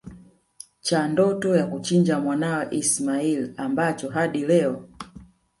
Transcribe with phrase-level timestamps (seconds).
[0.81, 4.89] cha ndoto ya kuchinja mwanawe ismail ambacho hadi Leo